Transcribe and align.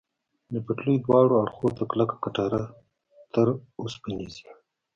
د 0.53 0.55
پټلۍ 0.65 0.95
دواړو 1.05 1.33
اړخو 1.41 1.67
ته 1.77 1.83
کلکه 1.91 2.15
کټاره، 2.23 2.63
تر 3.33 3.47
اوسپنیزې. 3.81 4.47